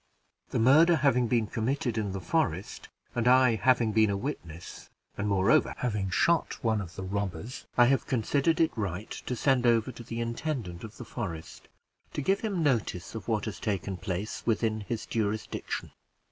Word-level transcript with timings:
The 0.49 0.57
murder 0.57 0.95
having 0.95 1.27
been 1.27 1.45
committed 1.45 1.95
in 1.95 2.11
the 2.11 2.19
forest, 2.19 2.89
and 3.13 3.27
I 3.27 3.53
having 3.53 3.91
been 3.91 4.09
a 4.09 4.17
witness 4.17 4.89
and, 5.15 5.27
moreover, 5.27 5.75
having 5.77 6.09
shot 6.09 6.57
one 6.63 6.81
of 6.81 6.95
the 6.95 7.03
robbers, 7.03 7.67
I 7.77 7.85
have 7.85 8.07
considered 8.07 8.59
it 8.59 8.75
right 8.75 9.11
to 9.11 9.35
send 9.35 9.61
to 9.65 9.81
the 9.91 10.19
intendant 10.19 10.83
of 10.83 10.97
the 10.97 11.05
forest, 11.05 11.67
to 12.13 12.21
give 12.23 12.39
him 12.39 12.63
notice 12.63 13.13
of 13.13 13.27
what 13.27 13.45
has 13.45 13.59
taken 13.59 13.95
place 13.95 14.41
within 14.43 14.79
his 14.81 15.05
jurisdiction. 15.05 15.91